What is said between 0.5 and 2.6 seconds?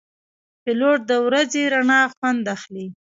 پیلوټ د ورځې رڼا خوند